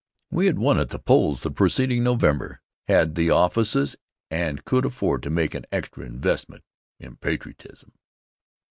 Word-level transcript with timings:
We 0.31 0.47
had 0.47 0.57
won 0.57 0.79
at 0.79 0.89
the 0.89 0.97
polls 0.97 1.43
the 1.43 1.51
precedin' 1.51 2.03
November, 2.03 2.59
had 2.87 3.13
the 3.13 3.29
offices 3.29 3.97
and 4.31 4.65
could 4.65 4.83
afford 4.83 5.21
to 5.21 5.29
make 5.29 5.53
an 5.53 5.67
extra 5.71 6.03
investment 6.07 6.63
in 6.99 7.17
patriotism. 7.17 7.91